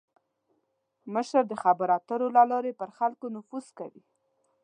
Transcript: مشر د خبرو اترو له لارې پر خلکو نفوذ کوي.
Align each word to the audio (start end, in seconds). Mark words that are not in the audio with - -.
مشر 1.13 1.43
د 1.47 1.53
خبرو 1.63 1.93
اترو 1.97 2.27
له 2.35 2.43
لارې 2.51 2.71
پر 2.79 2.89
خلکو 2.97 3.25
نفوذ 3.35 3.65
کوي. 3.77 4.03